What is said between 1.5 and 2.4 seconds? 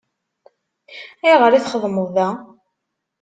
i txeddmeḍ da?